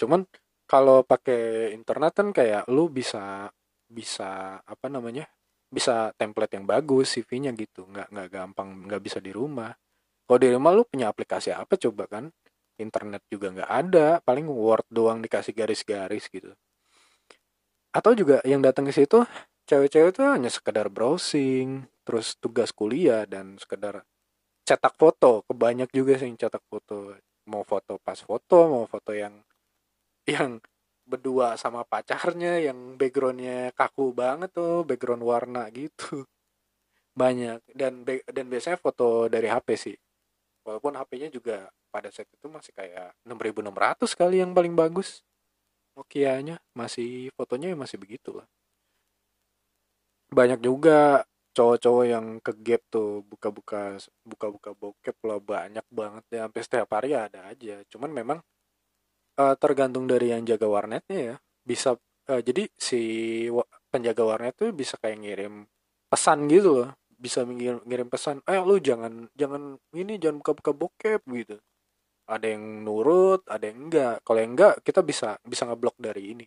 [0.01, 0.25] Cuman
[0.69, 3.49] kalau pakai internet kan kayak lu bisa
[3.87, 5.31] bisa apa namanya
[5.71, 7.89] bisa template yang bagus CV-nya gitu.
[7.89, 9.73] Nggak nggak gampang nggak bisa di rumah
[10.27, 12.35] kalau di rumah lu punya aplikasi apa coba kan?
[12.77, 16.51] Internet juga nggak ada paling word doang dikasih garis-garis gitu.
[17.95, 19.23] Atau juga yang datang ke situ
[19.71, 24.03] cewek-cewek tuh hanya sekedar browsing terus tugas kuliah dan sekedar
[24.67, 25.47] cetak foto.
[25.47, 27.15] Kebanyak juga sih yang cetak foto.
[27.47, 29.39] Mau foto pas foto mau foto yang
[30.27, 30.59] yang
[31.07, 36.27] berdua sama pacarnya yang backgroundnya kaku banget tuh background warna gitu.
[37.15, 37.63] Banyak.
[37.71, 39.97] Dan dan biasanya foto dari HP sih
[40.67, 45.23] walaupun HP-nya juga pada saat itu masih kayak 6600 kali yang paling bagus.
[45.95, 48.47] Nokia-nya masih fotonya masih begitu lah.
[50.29, 51.25] Banyak juga
[51.57, 57.17] cowok-cowok yang ke gap tuh buka-buka buka-buka bokep lah banyak banget ya sampai setiap hari
[57.17, 57.81] ada aja.
[57.89, 58.39] Cuman memang
[59.41, 61.37] uh, tergantung dari yang jaga warnetnya ya.
[61.65, 61.97] Bisa
[62.29, 63.01] uh, jadi si
[63.89, 65.65] penjaga warnet tuh bisa kayak ngirim
[66.13, 71.21] pesan gitu loh bisa ngirim, ngirim pesan eh lu jangan jangan ini jangan buka-buka bokep
[71.33, 71.57] gitu.
[72.29, 74.21] Ada yang nurut ada yang enggak.
[74.27, 76.47] Kalau yang enggak kita bisa bisa ngeblok dari ini.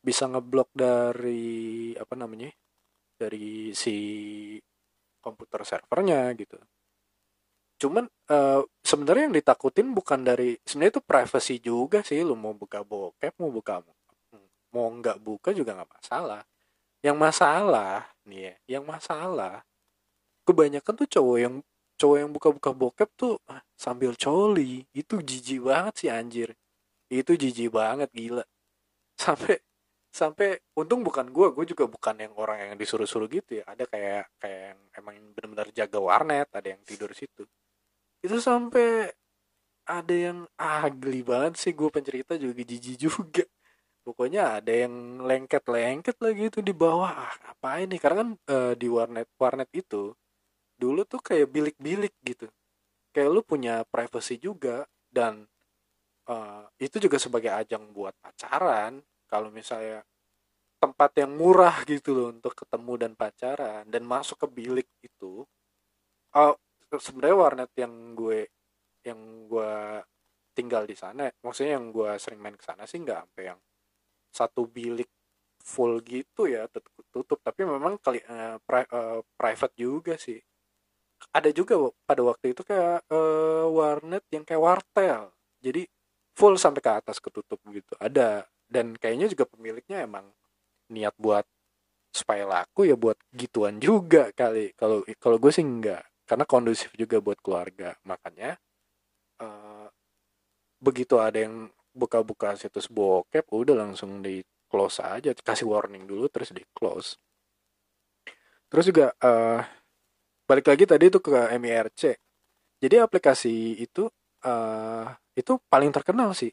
[0.00, 2.50] Bisa ngeblok dari apa namanya
[3.18, 3.96] dari si
[5.20, 6.56] komputer servernya gitu.
[7.80, 12.84] Cuman uh, sebenarnya yang ditakutin bukan dari sebenarnya itu privacy juga sih lu mau buka
[12.84, 13.80] bokep mau buka
[14.70, 16.42] mau nggak buka juga nggak masalah.
[17.00, 19.64] Yang masalah nih ya yang masalah
[20.50, 21.54] kebanyakan tuh cowok yang
[22.00, 24.88] cowok yang buka-buka bokep tuh ah, sambil coli.
[24.96, 26.56] Itu jijik banget sih anjir.
[27.12, 28.44] Itu jijik banget gila.
[29.20, 29.60] Sampai
[30.10, 33.64] sampai untung bukan gue gue juga bukan yang orang yang disuruh-suruh gitu ya.
[33.68, 37.44] Ada kayak kayak yang emang benar-benar jaga warnet ada yang tidur situ.
[38.24, 39.12] Itu sampai
[39.88, 43.44] ada yang ah geli banget sih gue pencerita juga jijik juga.
[44.00, 47.12] Pokoknya ada yang lengket-lengket lagi itu di bawah.
[47.12, 50.16] Ah, apa ini karena kan e, di warnet warnet itu
[50.80, 52.48] dulu tuh kayak bilik-bilik gitu.
[53.12, 55.44] Kayak lu punya privacy juga dan
[56.30, 59.04] uh, itu juga sebagai ajang buat pacaran.
[59.28, 60.00] Kalau misalnya
[60.80, 65.44] tempat yang murah gitu loh untuk ketemu dan pacaran dan masuk ke bilik itu
[66.32, 66.56] uh,
[66.88, 68.48] sebenarnya warnet yang gue
[69.04, 70.00] yang gue
[70.56, 73.60] tinggal di sana maksudnya yang gue sering main ke sana sih nggak sampai yang
[74.32, 75.10] satu bilik
[75.60, 77.38] full gitu ya tutup, tutup.
[77.44, 80.40] Tapi memang kali uh, pri, uh, private juga sih
[81.30, 81.76] ada juga
[82.08, 85.30] pada waktu itu kayak uh, warnet yang kayak wartel.
[85.60, 85.84] Jadi
[86.34, 88.48] full sampai ke atas ketutup gitu ada.
[88.70, 90.30] Dan kayaknya juga pemiliknya emang
[90.90, 91.42] niat buat
[92.10, 94.74] supaya laku ya buat gituan juga kali.
[94.74, 97.98] Kalau kalau gue sih enggak karena kondusif juga buat keluarga.
[98.06, 98.58] Makanya
[99.42, 99.86] uh,
[100.78, 106.54] begitu ada yang buka-buka situs bokep udah langsung di close aja kasih warning dulu terus
[106.54, 107.18] di close.
[108.70, 109.66] Terus juga uh,
[110.50, 112.18] balik lagi tadi itu ke MIRC
[112.80, 114.08] jadi aplikasi itu
[114.48, 116.48] uh, itu paling terkenal sih.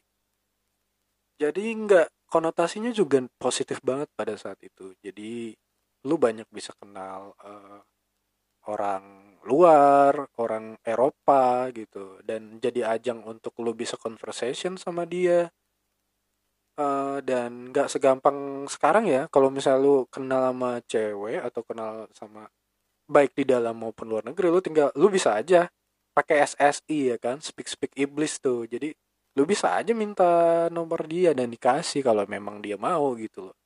[1.40, 4.92] Jadi nggak konotasinya juga positif banget pada saat itu.
[5.00, 5.56] Jadi
[6.04, 7.80] lu banyak bisa kenal uh,
[8.68, 12.20] orang luar orang Eropa gitu.
[12.20, 15.48] Dan jadi ajang untuk lu bisa conversation sama dia.
[16.78, 22.46] Uh, dan nggak segampang sekarang ya kalau misalnya lu kenal sama cewek atau kenal sama
[23.08, 25.66] baik di dalam maupun luar negeri lu tinggal lu bisa aja
[26.12, 27.40] pakai SSI ya kan?
[27.40, 28.68] Speak speak iblis tuh.
[28.68, 28.92] Jadi
[29.38, 33.56] lu bisa aja minta nomor dia dan dikasih kalau memang dia mau gitu loh.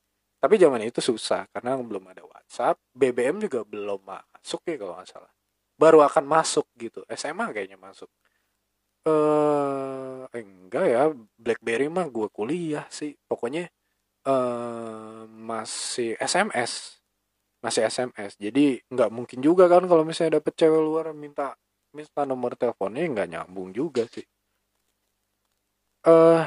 [0.42, 2.76] Tapi zaman itu susah karena belum ada WhatsApp.
[2.92, 5.32] BBM juga belum masuk ya kalau nggak salah.
[5.78, 7.02] Baru akan masuk gitu.
[7.14, 8.10] SMA kayaknya masuk.
[9.06, 11.02] Eh enggak ya.
[11.38, 13.14] BlackBerry mah gue kuliah sih.
[13.26, 13.70] Pokoknya
[14.28, 17.01] uh, masih SMS
[17.62, 21.54] masih SMS jadi nggak mungkin juga kan kalau misalnya dapet cewek luar minta
[21.96, 24.24] minta nomor teleponnya nggak nyambung juga sih.
[26.02, 26.42] Eh uh,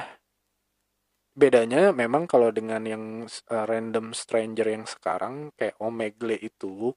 [1.35, 6.91] bedanya memang kalau dengan yang uh, random stranger yang sekarang kayak Omegle itu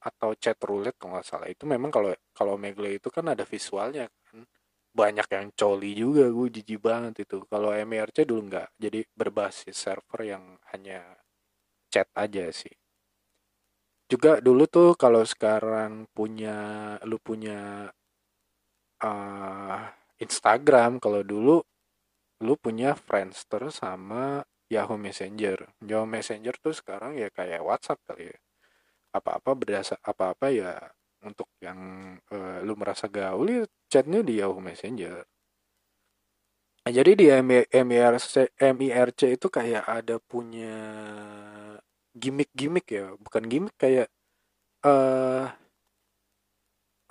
[0.00, 4.06] atau chat roulette kalau nggak salah itu memang kalau kalau Omegle itu kan ada visualnya
[4.26, 4.44] kan.
[4.96, 7.44] Banyak yang coli juga gue jijik banget itu.
[7.52, 8.68] Kalau MRC dulu nggak.
[8.80, 11.04] Jadi berbasis server yang hanya
[11.92, 12.72] chat aja sih
[14.06, 16.56] juga dulu tuh kalau sekarang punya
[17.02, 17.90] lu punya
[19.02, 19.80] uh,
[20.22, 21.58] Instagram kalau dulu
[22.44, 25.66] lu punya Friendster sama Yahoo Messenger.
[25.82, 28.38] Yahoo Messenger tuh sekarang ya kayak WhatsApp kali ya.
[29.16, 30.72] Apa-apa berdasar apa-apa ya
[31.24, 31.78] untuk yang
[32.30, 35.24] uh, lu merasa gaul ya chatnya di Yahoo Messenger.
[36.86, 40.78] Nah, jadi di MIRC MIRC itu kayak ada punya
[42.16, 44.08] gimmick-gimmick ya bukan gimmick kayak
[44.84, 45.52] uh,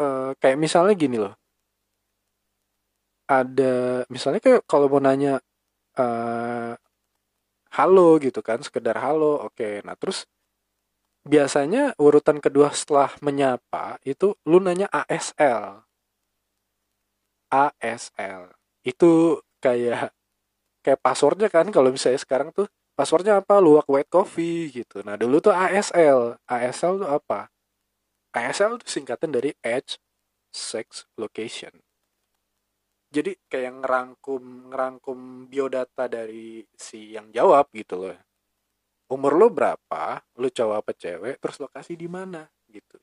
[0.02, 1.34] uh, kayak misalnya gini loh.
[3.26, 5.41] Ada misalnya kayak kalau mau nanya
[5.98, 6.74] uh,
[7.74, 9.82] halo gitu kan sekedar halo oke.
[9.86, 10.26] Nah terus
[11.26, 15.82] biasanya urutan kedua setelah menyapa itu lu nanya ASL
[17.50, 18.54] ASL
[18.86, 20.13] itu kayak
[20.86, 23.60] kayak passwordnya kan kalau misalnya sekarang tuh passwordnya apa?
[23.60, 25.03] Luak white coffee gitu.
[25.03, 27.51] Nah dulu tuh ASL ASL tuh apa?
[28.31, 29.99] ASL tuh singkatan dari age
[30.49, 31.71] sex location.
[33.12, 38.17] Jadi kayak ngerangkum ngerangkum biodata dari si yang jawab gitu loh.
[39.12, 40.19] Umur lo berapa?
[40.39, 41.36] Lo cowok apa cewek?
[41.39, 42.47] Terus lokasi di mana?
[42.67, 42.97] Gitu.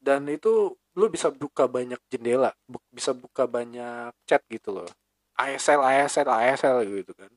[0.00, 2.54] Dan itu lo bisa buka banyak jendela
[2.88, 4.88] bisa buka banyak chat gitu loh.
[5.36, 7.28] ASL ASL ASL gitu kan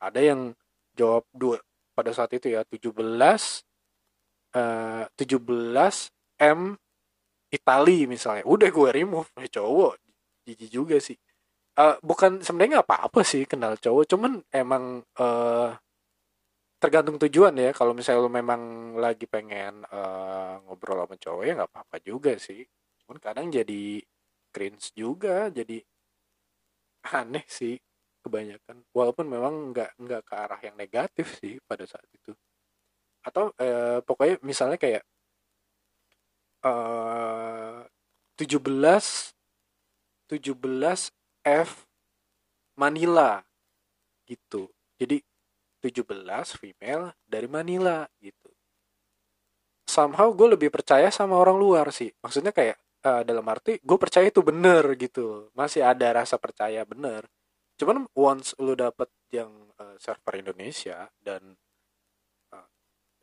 [0.00, 0.56] ada yang
[0.96, 1.60] jawab dua
[1.94, 2.96] pada saat itu ya 17
[4.56, 6.60] uh, 17 M
[7.50, 8.46] Itali misalnya.
[8.46, 9.28] Udah gue remove.
[9.36, 9.98] Eh, cowok.
[10.46, 11.18] Jijik juga sih.
[11.76, 14.04] Uh, bukan sebenarnya apa-apa sih kenal cowok.
[14.06, 15.70] Cuman emang uh,
[16.78, 17.74] tergantung tujuan ya.
[17.74, 22.62] Kalau misalnya lu memang lagi pengen uh, ngobrol sama cowok ya nggak apa-apa juga sih.
[23.04, 23.98] Cuman kadang jadi
[24.54, 25.50] cringe juga.
[25.50, 25.82] Jadi
[27.10, 27.74] aneh sih
[28.24, 28.84] kebanyakan.
[28.92, 32.32] Walaupun memang nggak nggak ke arah yang negatif sih pada saat itu.
[33.24, 35.04] Atau eh, pokoknya misalnya kayak
[36.64, 37.80] eh,
[38.36, 38.60] 17
[40.30, 41.10] 17
[41.44, 41.70] F
[42.78, 43.42] Manila
[44.30, 44.70] gitu.
[45.00, 45.20] Jadi
[45.82, 46.06] 17
[46.60, 48.52] female dari Manila gitu.
[49.88, 52.14] Somehow gue lebih percaya sama orang luar sih.
[52.22, 55.50] Maksudnya kayak uh, dalam arti gue percaya itu bener gitu.
[55.56, 57.26] Masih ada rasa percaya bener
[57.80, 61.56] cuman once lu dapet yang uh, server Indonesia dan
[62.52, 62.68] uh,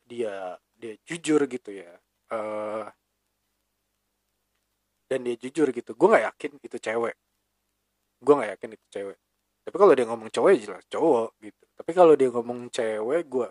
[0.10, 1.94] dia dia jujur gitu ya
[2.34, 2.90] uh,
[5.08, 7.16] dan dia jujur gitu gue nggak yakin itu cewek.
[8.20, 9.18] Gue nggak yakin itu cewek.
[9.64, 11.64] Tapi kalau dia ngomong cowok ya jelas cowok gitu.
[11.76, 13.48] Tapi kalau dia ngomong cewek gue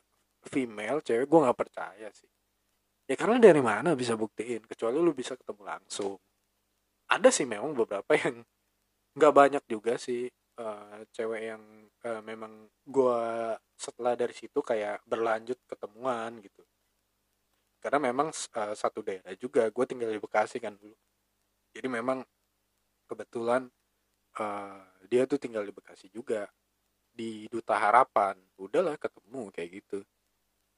[0.46, 2.28] female cewek gue nggak percaya sih.
[3.08, 4.68] Ya karena dari mana bisa buktiin?
[4.68, 6.20] Kecuali lu bisa ketemu langsung.
[7.08, 8.44] Ada sih memang beberapa yang
[9.16, 10.28] nggak banyak juga sih
[10.60, 11.62] uh, cewek yang
[12.04, 13.20] uh, memang gue
[13.76, 16.64] setelah dari situ kayak berlanjut ketemuan gitu.
[17.80, 20.96] Karena memang uh, satu daerah juga gue tinggal di Bekasi kan dulu.
[21.76, 22.24] Jadi memang
[23.06, 23.68] kebetulan
[24.40, 26.48] uh, dia tuh tinggal di Bekasi juga.
[27.16, 30.04] Di Duta Harapan udahlah ketemu kayak gitu.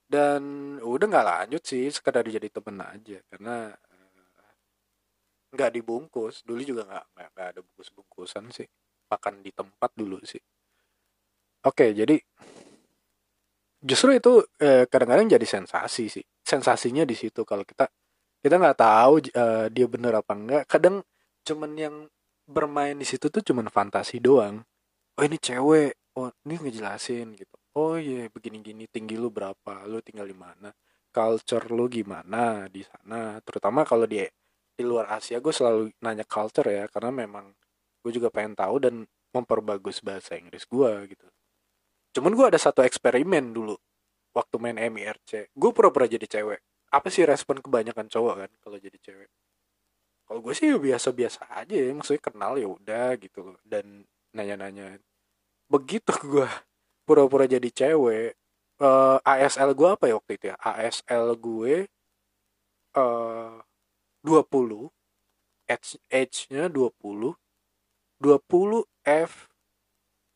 [0.06, 0.42] Dan
[0.78, 3.18] udah nggak lanjut sih sekedar jadi temen aja.
[3.26, 3.74] Karena
[5.50, 6.46] nggak uh, dibungkus.
[6.46, 8.68] Dulu juga nggak nggak ada bungkus bungkusan sih
[9.08, 10.40] makan di tempat dulu sih.
[11.64, 12.16] Oke jadi
[13.82, 16.24] justru itu eh, kadang-kadang jadi sensasi sih.
[16.44, 17.88] Sensasinya di situ kalau kita
[18.38, 21.02] kita nggak tahu uh, dia bener apa enggak kadang
[21.42, 21.96] cuman yang
[22.48, 24.62] bermain di situ tuh cuman fantasi doang.
[25.18, 25.92] Oh ini cewek.
[26.16, 27.56] Oh ini ngejelasin gitu.
[27.76, 29.84] Oh iya yeah, begini gini tinggi lu berapa?
[29.86, 30.70] Lu tinggal di mana?
[31.10, 33.38] Culture lu gimana di sana?
[33.42, 34.22] Terutama kalau di
[34.78, 37.50] di luar Asia gue selalu nanya culture ya karena memang
[38.04, 38.94] gue juga pengen tahu dan
[39.34, 41.26] memperbagus bahasa Inggris gue gitu.
[42.18, 43.76] Cuman gue ada satu eksperimen dulu
[44.32, 46.60] waktu main MIRC gue pura-pura jadi cewek.
[46.88, 49.30] Apa sih respon kebanyakan cowok kan kalau jadi cewek?
[50.28, 53.58] Kalau gue sih biasa-biasa aja ya maksudnya kenal ya udah gitu loh.
[53.64, 55.00] Dan nanya-nanya
[55.68, 56.48] begitu gue
[57.04, 58.36] pura-pura jadi cewek
[58.80, 60.56] uh, eh, ASL gue apa ya waktu itu ya?
[60.60, 61.74] ASL gue
[62.96, 63.56] uh,
[64.24, 64.90] 20
[65.68, 67.36] age age-nya 20
[68.20, 69.48] 20 F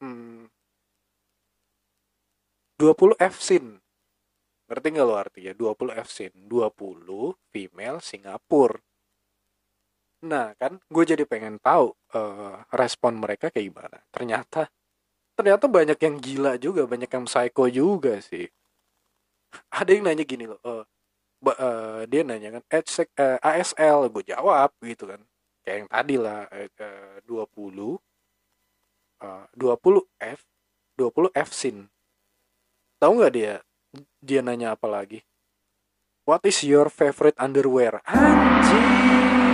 [0.01, 0.47] hmm,
[2.79, 3.79] 20 F sin.
[4.67, 5.53] Ngerti nggak lo artinya?
[5.55, 6.33] 20 F sin.
[6.47, 8.79] 20 female Singapura.
[10.23, 13.99] Nah kan gue jadi pengen tahu uh, respon mereka kayak gimana.
[14.15, 14.71] Ternyata
[15.35, 18.47] ternyata banyak yang gila juga banyak yang psycho juga sih.
[19.75, 20.87] Ada yang nanya gini loh
[21.51, 22.63] uh, dia nanya kan
[23.19, 25.21] uh, ASL gue jawab gitu kan
[25.63, 27.99] kayak yang tadi lah uh, 20
[29.23, 30.41] uh, 20 F
[30.99, 31.89] 20 F sin
[33.03, 33.55] tahu nggak dia?
[34.23, 35.27] Dia nanya apa lagi?
[36.23, 37.99] What is your favorite underwear?
[38.07, 39.52] Anjing